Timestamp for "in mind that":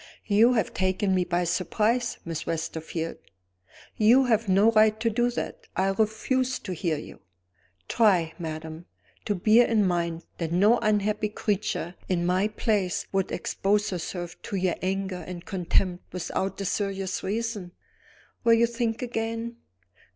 9.67-10.51